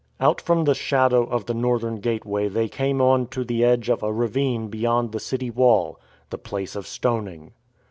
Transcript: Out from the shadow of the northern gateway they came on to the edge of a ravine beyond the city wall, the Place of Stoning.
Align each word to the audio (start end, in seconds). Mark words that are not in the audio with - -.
Out 0.19 0.41
from 0.41 0.63
the 0.63 0.73
shadow 0.73 1.25
of 1.25 1.45
the 1.45 1.53
northern 1.53 1.97
gateway 1.99 2.47
they 2.49 2.67
came 2.67 2.99
on 3.03 3.27
to 3.27 3.43
the 3.43 3.63
edge 3.63 3.87
of 3.87 4.01
a 4.01 4.11
ravine 4.11 4.67
beyond 4.67 5.11
the 5.11 5.19
city 5.19 5.51
wall, 5.51 5.99
the 6.31 6.39
Place 6.39 6.75
of 6.75 6.87
Stoning. 6.87 7.53